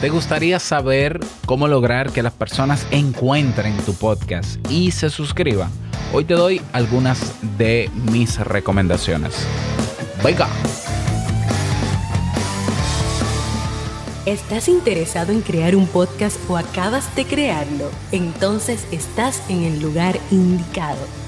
[0.00, 5.72] ¿Te gustaría saber cómo lograr que las personas encuentren tu podcast y se suscriban?
[6.12, 9.34] Hoy te doy algunas de mis recomendaciones.
[10.22, 10.46] Venga.
[14.24, 17.90] ¿Estás interesado en crear un podcast o acabas de crearlo?
[18.12, 21.27] Entonces estás en el lugar indicado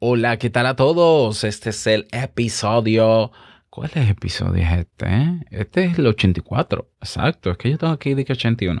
[0.00, 1.42] Hola, ¿qué tal a todos?
[1.42, 3.32] Este es el episodio.
[3.68, 5.06] ¿Cuál es episodio este?
[5.06, 5.40] Eh?
[5.50, 6.88] Este es el 84.
[7.00, 8.80] Exacto, es que yo tengo aquí de que 81.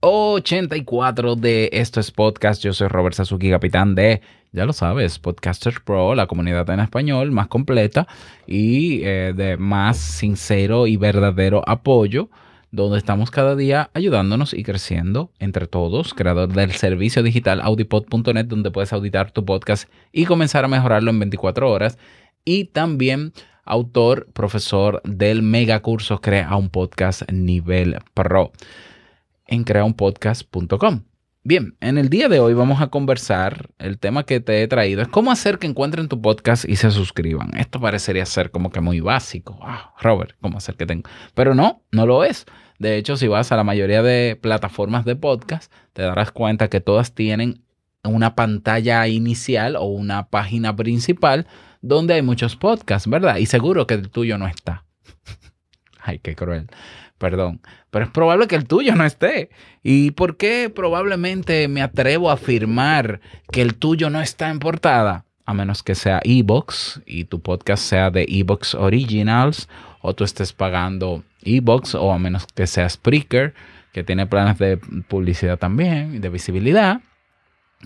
[0.00, 2.62] 84 de Esto es Podcast.
[2.62, 4.20] Yo soy Robert Sasuki, capitán de,
[4.52, 8.06] ya lo sabes, Podcasters Pro, la comunidad en español más completa
[8.46, 12.28] y eh, de más sincero y verdadero apoyo
[12.70, 18.70] donde estamos cada día ayudándonos y creciendo entre todos, creador del servicio digital audipod.net, donde
[18.70, 21.98] puedes auditar tu podcast y comenzar a mejorarlo en 24 horas.
[22.44, 23.32] Y también
[23.64, 28.52] autor, profesor del mega curso Crea un podcast nivel pro
[29.46, 31.02] en creaunpodcast.com.
[31.48, 35.00] Bien, en el día de hoy vamos a conversar, el tema que te he traído
[35.00, 37.56] es cómo hacer que encuentren tu podcast y se suscriban.
[37.56, 39.58] Esto parecería ser como que muy básico.
[39.62, 41.10] Ah, Robert, ¿cómo hacer que tengan?
[41.32, 42.44] Pero no, no lo es.
[42.78, 46.82] De hecho, si vas a la mayoría de plataformas de podcast, te darás cuenta que
[46.82, 47.62] todas tienen
[48.04, 51.46] una pantalla inicial o una página principal
[51.80, 53.38] donde hay muchos podcasts, ¿verdad?
[53.38, 54.84] Y seguro que el tuyo no está.
[56.08, 56.68] Ay, qué cruel
[57.18, 59.50] perdón, pero es probable que el tuyo no esté.
[59.82, 65.24] ¿Y por qué probablemente me atrevo a afirmar que el tuyo no está en portada?
[65.44, 69.68] A menos que sea Ebox y tu podcast sea de Ebox Originals
[70.00, 73.54] o tú estés pagando Ebox o a menos que sea Spreaker,
[73.92, 77.00] que tiene planes de publicidad también y de visibilidad.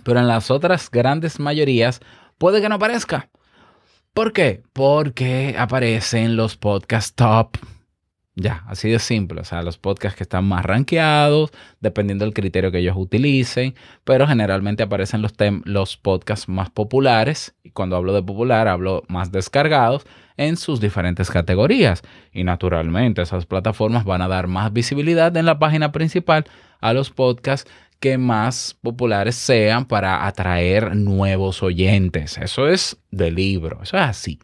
[0.05, 2.01] Pero en las otras grandes mayorías
[2.39, 3.29] puede que no aparezca.
[4.13, 4.63] ¿Por qué?
[4.73, 7.57] Porque aparecen los podcast top
[8.35, 9.43] ya, así de simple.
[9.43, 11.51] O sea, los podcasts que están más rankeados,
[11.81, 15.35] dependiendo del criterio que ellos utilicen, pero generalmente aparecen los,
[15.65, 17.55] los podcasts más populares.
[17.63, 20.07] Y cuando hablo de popular, hablo más descargados
[20.39, 22.03] en sus diferentes categorías.
[22.33, 26.47] Y naturalmente, esas plataformas van a dar más visibilidad en la página principal
[26.81, 27.71] a los podcasts
[28.01, 32.39] que más populares sean para atraer nuevos oyentes.
[32.39, 34.39] Eso es de libro, eso es así.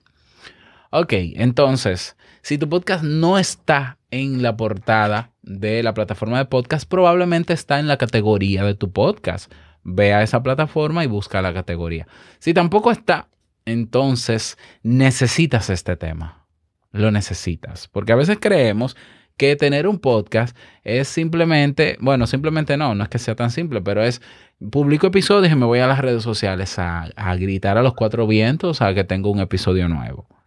[0.91, 2.17] Ok, entonces
[2.49, 7.79] si tu podcast no está en la portada de la plataforma de podcast, probablemente está
[7.79, 9.53] en la categoría de tu podcast.
[9.85, 12.09] Ve a esa plataforma y busca la categoría.
[12.39, 13.29] Si tampoco está,
[13.67, 16.47] entonces necesitas este tema.
[16.91, 17.87] Lo necesitas.
[17.89, 18.97] Porque a veces creemos
[19.37, 23.83] que tener un podcast es simplemente, bueno, simplemente no, no es que sea tan simple,
[23.83, 24.23] pero es
[24.71, 28.27] publico episodios y me voy a las redes sociales a, a gritar a los cuatro
[28.27, 30.38] vientos a que tengo un episodio nuevo.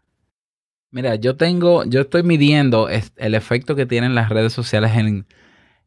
[0.92, 5.26] Mira, yo tengo, yo estoy midiendo el efecto que tienen las redes sociales en,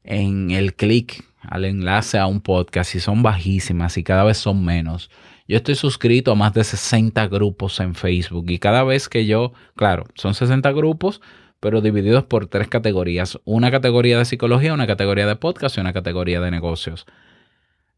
[0.03, 4.65] en el clic al enlace a un podcast y son bajísimas y cada vez son
[4.65, 5.11] menos.
[5.47, 9.53] Yo estoy suscrito a más de 60 grupos en Facebook y cada vez que yo,
[9.77, 11.21] claro, son 60 grupos,
[11.61, 13.39] pero divididos por tres categorías.
[13.45, 17.05] Una categoría de psicología, una categoría de podcast y una categoría de negocios.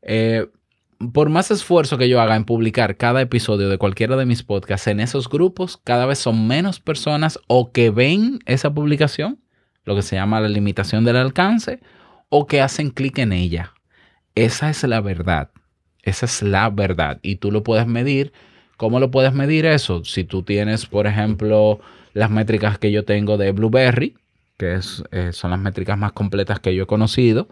[0.02, 0.48] Eh,
[1.12, 4.86] por más esfuerzo que yo haga en publicar cada episodio de cualquiera de mis podcasts
[4.86, 9.38] en esos grupos, cada vez son menos personas o que ven esa publicación,
[9.84, 11.80] lo que se llama la limitación del alcance,
[12.28, 13.72] o que hacen clic en ella.
[14.34, 15.50] Esa es la verdad.
[16.02, 17.18] Esa es la verdad.
[17.22, 18.32] Y tú lo puedes medir.
[18.76, 20.04] ¿Cómo lo puedes medir eso?
[20.04, 21.80] Si tú tienes, por ejemplo,
[22.14, 24.14] las métricas que yo tengo de Blueberry,
[24.58, 24.80] que
[25.10, 27.48] eh, son las métricas más completas que yo he conocido,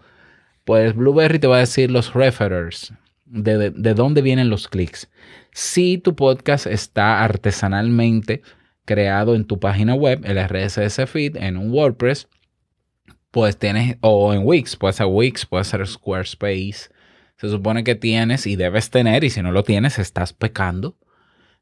[0.63, 2.93] pues Blueberry te va a decir los referers,
[3.25, 5.09] de, dónde vienen los clics.
[5.51, 8.41] Si tu podcast está artesanalmente
[8.85, 12.27] creado en tu página web, el RSS feed, en un WordPress,
[13.31, 16.89] pues tienes, o en Wix, puede ser Wix, puede ser Squarespace.
[17.37, 20.95] Se supone que tienes y debes tener, y si no lo tienes, estás pecando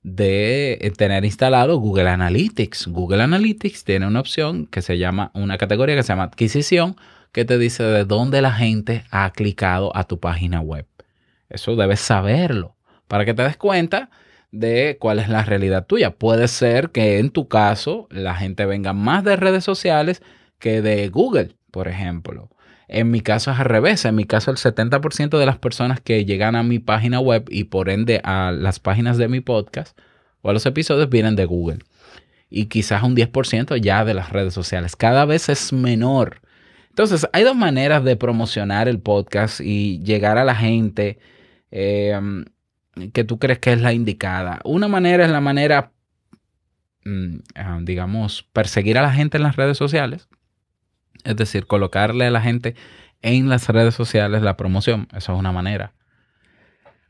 [0.04, 2.88] de tener instalado Google Analytics.
[2.88, 6.98] Google Analytics tiene una opción que se llama, una categoría que se llama adquisición,
[7.31, 10.86] que te dice de dónde la gente ha clicado a tu página web.
[11.53, 12.75] Eso debes saberlo
[13.07, 14.09] para que te des cuenta
[14.51, 16.11] de cuál es la realidad tuya.
[16.11, 20.21] Puede ser que en tu caso la gente venga más de redes sociales
[20.59, 22.50] que de Google, por ejemplo.
[22.88, 24.05] En mi caso es al revés.
[24.05, 27.65] En mi caso el 70% de las personas que llegan a mi página web y
[27.65, 29.97] por ende a las páginas de mi podcast
[30.41, 31.79] o a los episodios vienen de Google.
[32.50, 34.95] Y quizás un 10% ya de las redes sociales.
[34.95, 36.41] Cada vez es menor.
[36.89, 41.17] Entonces, hay dos maneras de promocionar el podcast y llegar a la gente
[41.75, 42.46] em,
[43.14, 44.60] que tú crees que es la indicada.
[44.64, 45.92] Una manera es la manera,
[47.04, 50.30] mm, ah, digamos, perseguir a la gente en las redes sociales.
[51.24, 52.75] Es decir, colocarle a la gente
[53.24, 55.08] en las redes sociales la promoción.
[55.16, 55.94] Eso es una manera.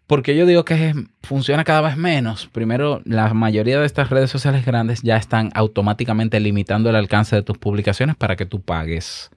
[0.07, 2.47] Porque yo digo que funciona cada vez menos.
[2.47, 7.43] Primero, la mayoría de estas redes sociales grandes ya están automáticamente limitando el alcance de
[7.43, 9.29] tus publicaciones para que tú pagues,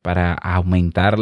[0.00, 1.18] para aumentar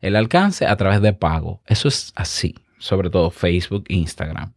[0.00, 1.62] el alcance a través de pago.
[1.66, 2.54] Eso es así,
[2.84, 4.52] sobre todo Facebook Instagram.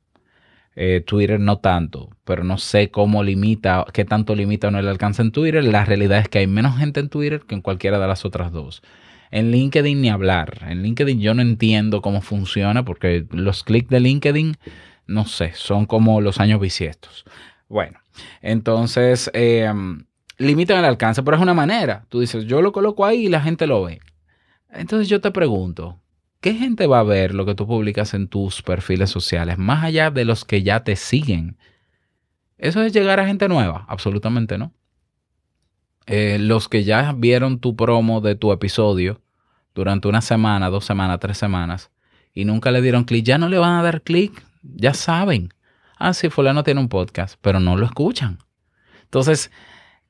[0.76, 4.88] Eh, Twitter no tanto, pero no sé cómo limita, qué tanto limita o no el
[4.90, 5.64] alcance en Twitter.
[5.64, 8.52] La realidad es que hay menos gente en Twitter que en cualquiera de las otras
[8.52, 8.84] dos.
[9.32, 10.66] En LinkedIn ni hablar.
[10.68, 14.58] En LinkedIn yo no entiendo cómo funciona porque los clics de LinkedIn,
[15.08, 17.24] no sé, son como los años bisiestos.
[17.70, 18.00] Bueno,
[18.42, 20.06] entonces em,
[20.38, 22.06] limitan el alcance, pero es una manera.
[22.10, 24.00] Tú dices, yo lo coloco ahí y la gente lo ve.
[24.70, 26.02] Entonces yo te pregunto,
[26.48, 30.12] ¿qué gente va a ver lo que tú publicas en tus perfiles sociales, más allá
[30.12, 31.58] de los que ya te siguen?
[32.58, 33.86] ¿Eso es llegar a gente nueva?
[33.90, 34.72] Absolutamente no.
[36.06, 39.20] Eh, los que ya vieron tu promo de tu episodio
[39.76, 41.92] durante una semana, dos semanas, tres semanas,
[42.34, 45.54] y nunca le dieron clic, ya no le van a dar clic, ya saben.
[45.98, 48.38] Ah, sí, fulano tiene un podcast, pero no lo escuchan.
[49.04, 49.52] Entonces,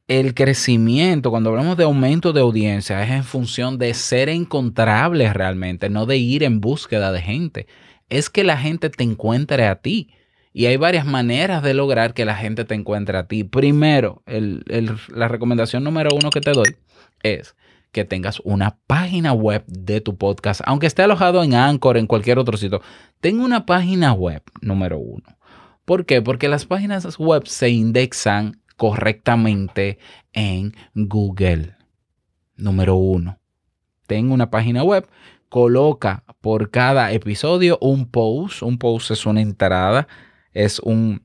[0.07, 5.89] el crecimiento, cuando hablamos de aumento de audiencia, es en función de ser encontrable realmente,
[5.89, 7.67] no de ir en búsqueda de gente.
[8.09, 10.09] Es que la gente te encuentre a ti.
[10.53, 13.43] Y hay varias maneras de lograr que la gente te encuentre a ti.
[13.43, 16.77] Primero, la recomendación número uno que te doy
[17.21, 17.55] es
[17.91, 22.39] que tengas una página web de tu podcast, aunque esté alojado en Anchor, en cualquier
[22.39, 22.81] otro sitio.
[23.19, 25.37] Tenga una página web número uno.
[25.85, 26.21] ¿Por qué?
[26.21, 29.97] Porque las páginas web se indexan correctamente
[30.33, 31.75] en Google.
[32.55, 33.39] Número uno.
[34.07, 35.07] Tengo una página web,
[35.49, 38.61] coloca por cada episodio un post.
[38.61, 40.07] Un post es una entrada,
[40.53, 41.23] es un,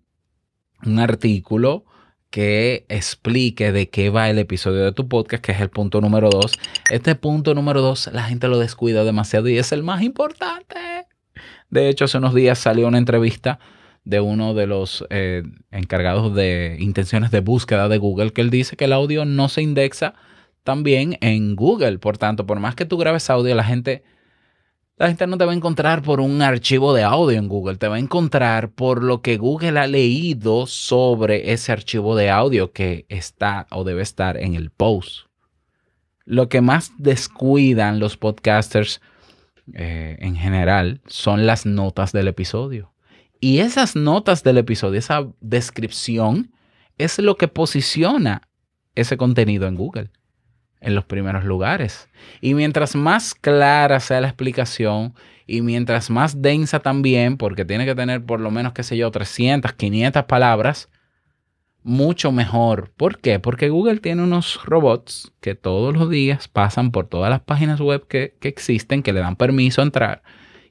[0.85, 1.85] un artículo
[2.31, 6.31] que explique de qué va el episodio de tu podcast, que es el punto número
[6.31, 6.59] dos.
[6.91, 11.07] Este punto número dos, la gente lo descuida demasiado y es el más importante.
[11.69, 13.59] De hecho, hace unos días salió una entrevista
[14.05, 18.77] de uno de los eh, encargados de intenciones de búsqueda de Google, que él dice
[18.77, 20.15] que el audio no se indexa
[20.65, 21.99] también en Google.
[21.99, 24.03] Por tanto, por más que tú grabes audio, la gente,
[24.97, 27.89] la gente no te va a encontrar por un archivo de audio en Google, te
[27.89, 33.07] va a encontrar por lo que Google ha leído sobre ese archivo de audio que
[33.09, 35.27] está o debe estar en el post.
[36.25, 39.01] Lo que más descuidan los podcasters
[39.75, 42.92] eh, en general son las notas del episodio.
[43.45, 46.53] Y esas notas del episodio, esa descripción,
[46.97, 48.43] es lo que posiciona
[48.95, 50.11] ese contenido en Google,
[50.81, 52.09] en los primeros lugares.
[52.41, 57.97] Y mientras más clara sea la explicación y mientras más densa también, porque tiene que
[57.97, 60.89] tener por lo menos, qué sé yo, 300, 500 palabras,
[61.83, 62.93] mucho mejor.
[62.97, 63.41] ¿Por qué?
[63.41, 68.07] Porque Google tiene unos robots que todos los días pasan por todas las páginas web
[68.07, 70.23] que, que existen, que le dan permiso a entrar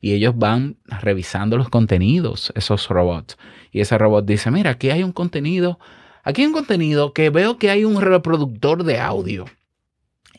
[0.01, 3.37] y ellos van revisando los contenidos, esos robots.
[3.71, 5.79] Y ese robot dice, mira, aquí hay un contenido,
[6.23, 9.45] aquí hay un contenido que veo que hay un reproductor de audio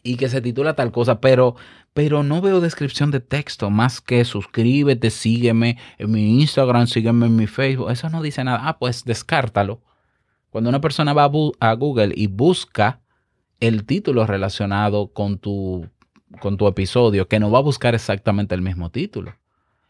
[0.03, 1.55] y que se titula tal cosa, pero,
[1.95, 7.37] pero no veo descripción de texto más que suscríbete, sígueme en mi Instagram, sígueme en
[7.37, 7.91] mi Facebook.
[7.91, 8.63] Eso no dice nada.
[8.65, 9.81] Ah, pues descártalo.
[10.51, 13.01] Cuando una persona va a, Google y busca
[13.61, 15.89] el título relacionado con tu,
[16.41, 19.35] con tu episodio, que no va a buscar exactamente el mismo título.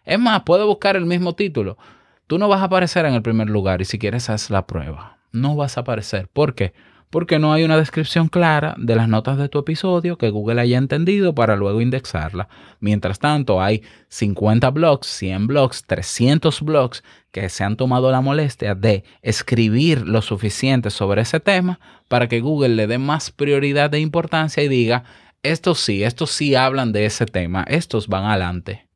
[0.05, 1.79] Es más, puedo buscar el mismo título.
[2.27, 5.19] Tú no vas a aparecer en el primer lugar y si quieres haz la prueba.
[5.33, 6.29] No vas a aparecer.
[6.29, 6.73] ¿Por qué?
[7.09, 10.79] Porque no hay una descripción clara de las notas de tu episodio que Google haya
[10.79, 12.49] entendido para luego indexarla.
[12.81, 18.75] Mientras tanto, hay 50 blogs, 100 blogs, 300 blogs que se han tomado la molestia
[18.75, 24.01] de escribir lo suficiente sobre ese tema para que Google le dé más prioridad de
[24.01, 25.05] importancia y diga,
[25.43, 28.92] estos sí, estos sí hablan de ese tema, estos van adelante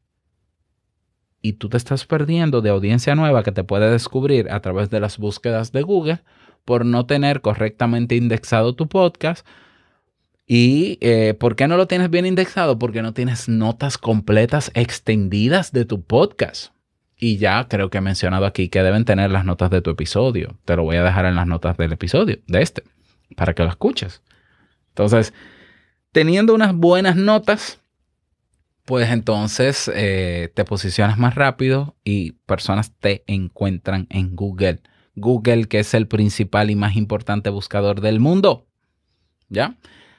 [1.46, 4.98] y tú te estás perdiendo de audiencia nueva que te puede descubrir a través de
[4.98, 6.18] las búsquedas de Google
[6.64, 9.46] por no tener correctamente indexado tu podcast.
[10.44, 12.80] ¿Y eh, por qué no lo tienes bien indexado?
[12.80, 16.72] Porque no tienes notas completas extendidas de tu podcast.
[17.16, 20.58] Y ya creo que he mencionado aquí que deben tener las notas de tu episodio.
[20.64, 22.82] Te lo voy a dejar en las notas del episodio, de este,
[23.36, 24.20] para que lo escuches.
[24.88, 25.32] Entonces,
[26.10, 27.80] teniendo unas buenas notas,
[28.86, 34.80] pues entonces eh, te posicionas más rápido y personas te encuentran en Google.
[35.16, 38.66] Google, que es el principal y más importante buscador del mundo.
[39.48, 39.76] ¿Ya?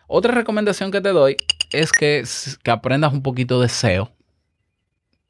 [0.07, 1.38] Otra recomendación que te doy
[1.71, 2.24] es que,
[2.62, 4.12] que aprendas un poquito de SEO.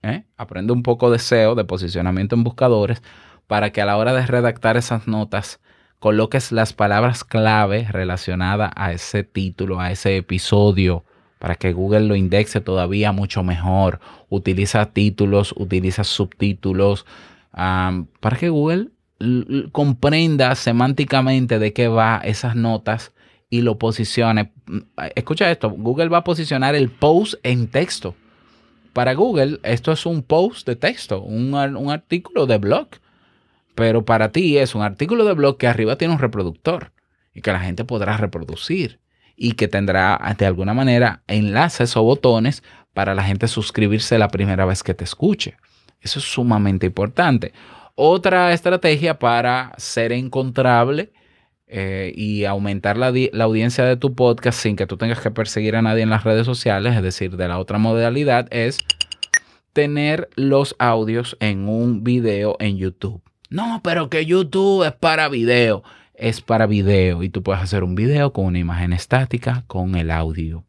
[0.01, 0.25] ¿eh?
[0.35, 3.03] Aprende un poco de SEO, de posicionamiento en buscadores,
[3.45, 5.59] para que a la hora de redactar esas notas
[5.99, 11.05] coloques las palabras clave relacionadas a ese título, a ese episodio,
[11.39, 13.99] para que Google lo indexe todavía mucho mejor.
[14.29, 17.05] Utiliza títulos, utiliza subtítulos,
[17.51, 18.89] para que Google
[19.71, 23.13] comprenda semánticamente de qué va esas notas
[23.49, 24.51] y lo posicione.
[25.15, 28.15] Escucha esto, Google va a posicionar el post en texto.
[28.93, 32.87] Para Google, esto es un post de texto, un, un artículo de blog.
[33.75, 36.91] Pero para ti es un artículo de blog que arriba tiene un reproductor
[37.35, 38.99] y que la gente podrá reproducir
[39.37, 42.63] y que tendrá de alguna manera enlaces o botones
[42.93, 45.55] para la gente suscribirse la primera vez que te escuche.
[46.01, 47.53] Eso es sumamente importante.
[47.95, 51.11] Otra estrategia para ser encontrable
[51.67, 55.75] eh, y aumentar la, la, audiencia de tu podcast sin que tú tengas que perseguir
[55.75, 58.77] a nadie en las redes sociales, es decir, de la otra modalidad, es
[59.73, 63.21] tener los audios en un video en YouTube.
[63.49, 65.83] No, pero que YouTube es para video.
[66.17, 70.09] Es para video y tú puedes hacer un video con una imagen estática con el
[70.09, 70.65] audio.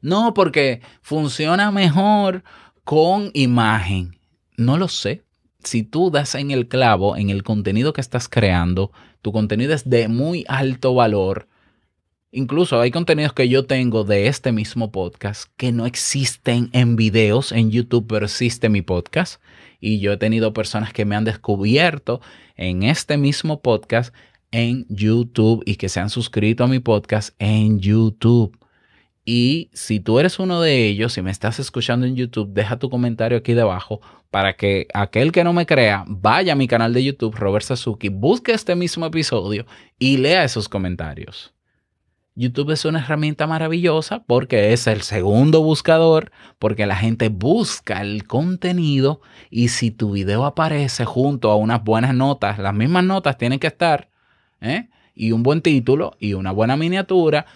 [0.00, 2.42] No, porque funciona mejor
[2.82, 4.18] con imagen.
[4.56, 5.22] No lo sé.
[5.62, 8.90] Si tú das en el clavo, en el contenido que estás creando,
[9.22, 11.46] tu contenido es de muy alto valor.
[12.32, 17.52] Incluso hay contenidos que yo tengo de este mismo podcast que no existen en videos
[17.52, 19.40] en YouTube, pero existe mi podcast
[19.84, 22.22] y yo he tenido personas que me han descubierto
[22.56, 24.14] en este mismo podcast
[24.50, 28.58] en YouTube y que se han suscrito a mi podcast en YouTube.
[29.26, 32.88] Y si tú eres uno de ellos y me estás escuchando en YouTube, deja tu
[32.88, 34.00] comentario aquí debajo
[34.30, 38.08] para que aquel que no me crea vaya a mi canal de YouTube, Robert Sasuki,
[38.08, 39.66] busque este mismo episodio
[39.98, 41.53] y lea esos comentarios.
[42.36, 48.26] YouTube es una herramienta maravillosa porque es el segundo buscador, porque la gente busca el
[48.26, 53.60] contenido y si tu video aparece junto a unas buenas notas, las mismas notas tienen
[53.60, 54.10] que estar,
[54.60, 54.88] ¿eh?
[55.14, 57.46] y un buen título y una buena miniatura,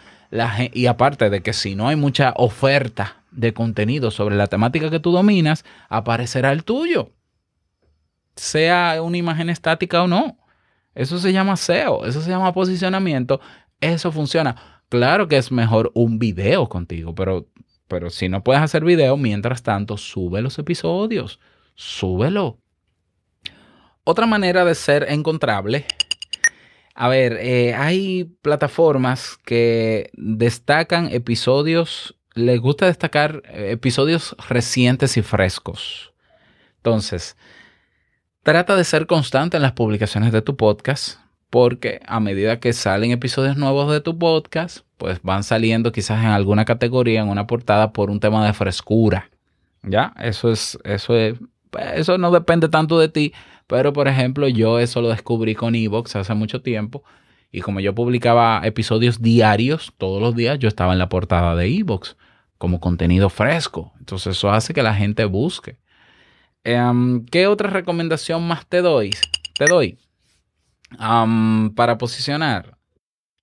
[0.73, 5.01] y aparte de que si no hay mucha oferta de contenido sobre la temática que
[5.01, 7.11] tú dominas, aparecerá el tuyo,
[8.37, 10.39] sea una imagen estática o no.
[10.95, 13.41] Eso se llama SEO, eso se llama posicionamiento
[13.81, 14.83] eso funciona.
[14.89, 17.47] Claro que es mejor un video contigo, pero,
[17.89, 21.41] pero si no puedes hacer video, mientras tanto, sube los episodios.
[21.75, 22.59] Súbelo.
[24.05, 25.85] Otra manera de ser encontrable.
[26.95, 35.23] A ver, eh, hay plataformas que destacan episodios, les gusta destacar eh, episodios recientes y
[35.23, 36.15] frescos.
[36.79, 37.37] Entonces,
[38.43, 41.21] trata de ser constante en las publicaciones de tu podcast
[41.51, 46.31] porque a medida que salen episodios nuevos de tu podcast, pues van saliendo quizás en
[46.31, 49.31] alguna categoría, en una portada, por un tema de frescura.
[49.83, 50.13] ¿Ya?
[50.21, 51.39] Eso es, eso es,
[51.95, 53.33] eso no depende tanto de ti,
[53.67, 57.05] pero por ejemplo, yo eso lo descubrí con Evox hace mucho tiempo.
[57.51, 61.67] Y como yo publicaba episodios diarios, todos los días, yo estaba en la portada de
[61.67, 62.17] Evox
[62.59, 63.93] como contenido fresco.
[63.99, 65.79] Entonces eso hace que la gente busque.
[66.65, 69.11] Em, ¿Qué otra recomendación más te doy?
[69.57, 69.99] Te doy
[70.97, 72.79] para posicionar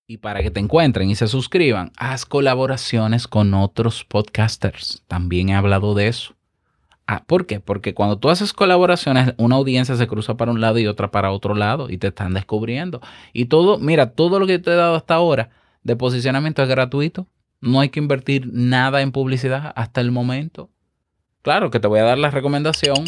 [0.08, 5.04] y para que te encuentren y se suscriban, haz colaboraciones con otros podcasters.
[5.08, 6.36] También he hablado de eso.
[7.08, 7.60] Ah, ¿Por qué?
[7.60, 11.32] Porque cuando tú haces colaboraciones, una audiencia se cruza para un lado y otra para
[11.32, 13.02] otro lado y te están descubriendo.
[13.32, 15.50] Y todo, mira, todo lo que te he dado hasta ahora
[15.84, 17.28] de posicionamiento es gratuito.
[17.62, 20.70] No hay que invertir nada en publicidad hasta el momento.
[21.44, 23.06] Claro que te voy a dar la recomendación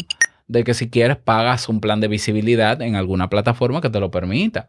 [0.48, 4.10] de que si quieres pagas un plan de visibilidad en alguna plataforma que te lo
[4.10, 4.68] permita.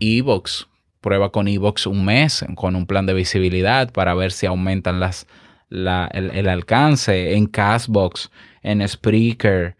[0.00, 0.68] Evox,
[1.00, 5.26] prueba con Evox un mes con un plan de visibilidad para ver si aumentan las,
[5.70, 8.30] el, alcance en Castbox,
[8.62, 9.76] en Spreaker.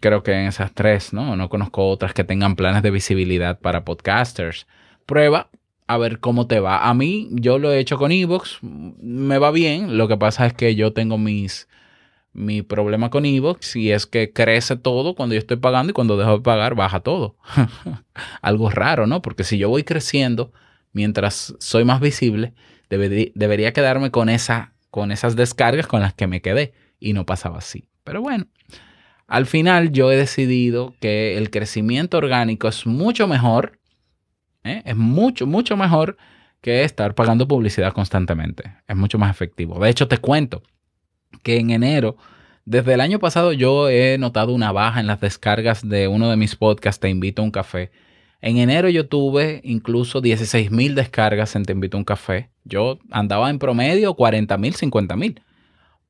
[0.00, 1.36] creo que en esas tres, ¿no?
[1.36, 4.66] No conozco otras que tengan planes de visibilidad para podcasters.
[5.06, 5.50] Prueba
[5.86, 6.88] a ver cómo te va.
[6.88, 9.98] A mí, yo lo he hecho con Evox, me va bien.
[9.98, 11.68] Lo que pasa es que yo tengo mis,
[12.34, 16.16] mi problema con Evox y es que crece todo cuando yo estoy pagando y cuando
[16.16, 17.36] dejo de pagar baja todo.
[18.42, 19.22] Algo raro, ¿no?
[19.22, 20.52] Porque si yo voy creciendo
[20.92, 22.52] mientras soy más visible,
[22.88, 27.58] debería quedarme con, esa, con esas descargas con las que me quedé y no pasaba
[27.58, 27.88] así.
[28.02, 28.46] Pero bueno,
[29.26, 33.78] al final yo he decidido que el crecimiento orgánico es mucho mejor,
[34.64, 34.82] ¿eh?
[34.84, 36.16] es mucho, mucho mejor
[36.60, 38.74] que estar pagando publicidad constantemente.
[38.88, 39.78] Es mucho más efectivo.
[39.78, 40.62] De hecho, te cuento
[41.42, 42.16] que en enero,
[42.64, 46.36] desde el año pasado yo he notado una baja en las descargas de uno de
[46.36, 47.90] mis podcasts, Te invito a un café.
[48.40, 52.50] En enero yo tuve incluso 16 mil descargas en Te invito a un café.
[52.64, 55.42] Yo andaba en promedio 40 mil, 50 mil.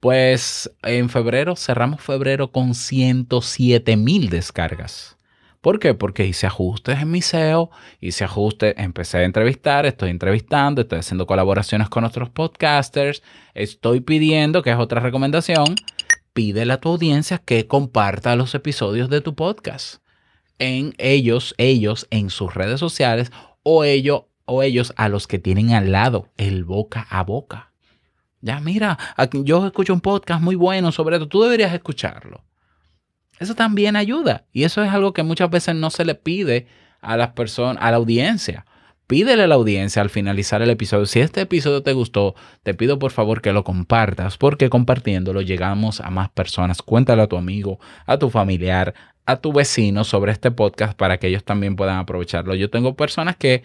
[0.01, 5.17] Pues en febrero cerramos febrero con 107 mil descargas.
[5.65, 5.95] ¿Por qué?
[5.95, 11.27] Porque hice ajustes en mi SEO, hice ajustes, empecé a entrevistar, estoy entrevistando, estoy haciendo
[11.27, 13.23] colaboraciones con otros podcasters,
[13.55, 15.65] estoy pidiendo, que es otra recomendación,
[16.35, 20.03] pídele a tu audiencia que comparta los episodios de tu podcast
[20.59, 25.73] en ellos, ellos en sus redes sociales o ellos o ellos a los que tienen
[25.73, 27.73] al lado, el boca a boca.
[28.43, 28.99] Ya, mira,
[29.33, 32.45] yo escucho un podcast muy bueno sobre esto, tú deberías escucharlo.
[33.45, 34.47] Eso también ayuda.
[34.55, 36.67] Y eso es algo que muchas veces no se le pide
[37.03, 38.65] a las personas, a la audiencia.
[39.07, 41.05] Pídele a la audiencia al finalizar el episodio.
[41.05, 46.01] Si este episodio te gustó, te pido por favor que lo compartas, porque compartiéndolo llegamos
[46.01, 46.81] a más personas.
[46.81, 48.95] Cuéntale a tu amigo, a tu familiar,
[49.27, 52.55] a tu vecino sobre este podcast para que ellos también puedan aprovecharlo.
[52.55, 53.63] Yo tengo personas que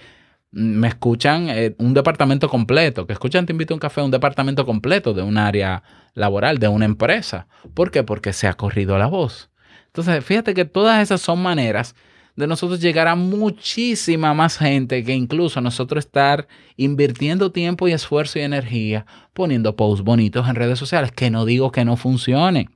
[0.52, 4.66] me escuchan eh, un departamento completo, que escuchan Te invito a un café, un departamento
[4.66, 5.84] completo de un área
[6.16, 7.48] laboral, de una empresa.
[7.74, 8.04] ¿Por qué?
[8.04, 9.49] Porque se ha corrido la voz.
[9.90, 11.96] Entonces, fíjate que todas esas son maneras
[12.36, 18.40] de nosotros llegar a muchísima más gente que incluso nosotros estar invirtiendo tiempo y esfuerzo
[18.40, 22.70] y energía poniendo posts bonitos en redes sociales, que no digo que no funcionen,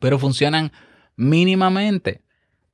[0.00, 0.70] pero funcionan
[1.16, 2.20] mínimamente.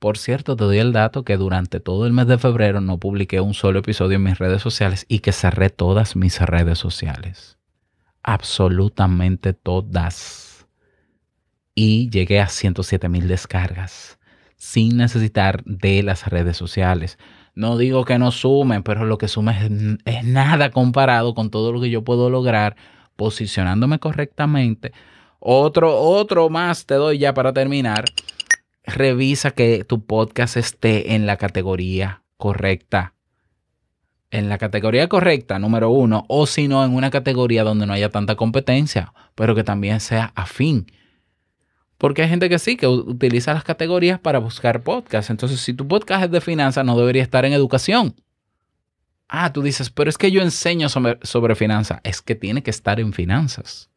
[0.00, 3.40] Por cierto, te doy el dato que durante todo el mes de febrero no publiqué
[3.40, 7.58] un solo episodio en mis redes sociales y que cerré todas mis redes sociales.
[8.22, 10.49] Absolutamente todas
[11.82, 14.18] y llegué a 107 mil descargas
[14.56, 17.16] sin necesitar de las redes sociales.
[17.54, 19.70] No digo que no sumen, pero lo que suma es,
[20.24, 22.76] nada comparado con todo lo que yo puedo lograr
[23.16, 24.92] posicionándome correctamente.
[25.38, 28.04] Otro, otro más te doy ya para terminar.
[28.84, 33.14] Revisa que tu podcast esté en la categoría correcta.
[34.30, 38.10] En la categoría correcta, número uno, o si no, en una categoría donde no haya
[38.10, 40.84] tanta competencia, pero que también sea afín
[42.00, 45.28] porque hay gente que sí, que utiliza las categorías para buscar podcasts.
[45.28, 48.14] Entonces, si tu podcast es de finanzas, no debería estar en educación.
[49.28, 52.00] Ah, tú dices, pero es que yo enseño sobre, sobre finanzas.
[52.02, 53.90] Es que tiene que estar en finanzas.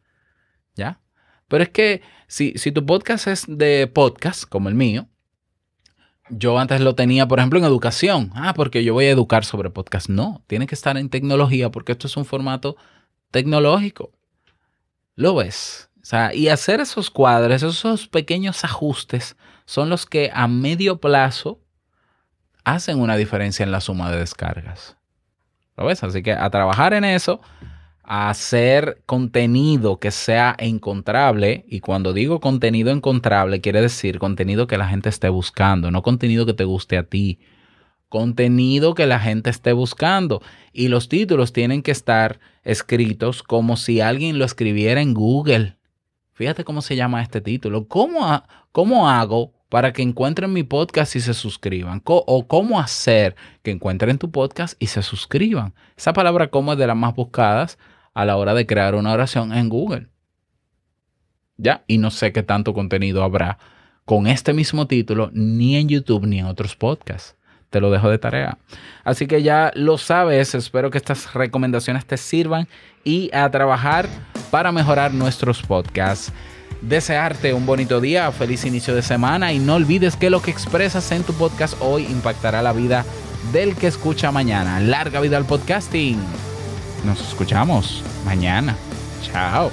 [0.75, 0.99] ¿Ya?
[1.47, 5.07] Pero es que si, si tu podcast es de podcast, como el mío,
[6.29, 8.31] yo antes lo tenía, por ejemplo, en educación.
[8.35, 10.09] Ah, porque yo voy a educar sobre podcast.
[10.09, 12.75] No, tiene que estar en tecnología porque esto es un formato
[13.31, 14.11] tecnológico.
[15.15, 15.89] ¿Lo ves?
[16.33, 21.59] Y hacer esos cuadros, esos pequeños ajustes, son los que a medio plazo
[22.65, 24.97] hacen una diferencia en la suma de descargas.
[25.77, 26.03] ¿Lo ves?
[26.03, 27.41] Así que a trabajar en eso,
[28.03, 34.77] a hacer contenido que sea encontrable, y cuando digo contenido encontrable, quiere decir contenido que
[34.77, 37.39] la gente esté buscando, no contenido que te guste a ti,
[38.09, 40.41] contenido que la gente esté buscando.
[40.71, 45.77] Y los títulos tienen que estar escritos como si alguien lo escribiera en Google.
[46.33, 47.87] Fíjate cómo se llama este título.
[47.87, 52.01] ¿Cómo, cómo hago para que encuentren mi podcast y se suscriban?
[52.05, 55.73] ¿O cómo hacer que encuentren tu podcast y se suscriban?
[55.95, 57.77] Esa palabra cómo es de las más buscadas
[58.13, 60.07] a la hora de crear una oración en Google.
[61.57, 61.83] ¿Ya?
[61.87, 63.59] Y no sé qué tanto contenido habrá
[64.05, 67.35] con este mismo título ni en YouTube ni en otros podcasts.
[67.73, 68.59] Te lo dejo de tarea.
[69.03, 70.53] Así que ya lo sabes.
[70.53, 72.67] Espero que estas recomendaciones te sirvan
[73.03, 74.07] y a trabajar
[74.51, 76.31] para mejorar nuestros podcasts.
[76.81, 81.11] Desearte un bonito día, feliz inicio de semana y no olvides que lo que expresas
[81.11, 83.05] en tu podcast hoy impactará la vida
[83.51, 84.79] del que escucha mañana.
[84.79, 86.19] Larga vida al podcasting.
[87.03, 88.75] Nos escuchamos mañana.
[89.23, 89.71] Chao.